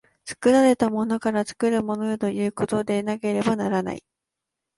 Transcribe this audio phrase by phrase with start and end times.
[0.25, 4.03] 作られたものから作るものへということでなければならない。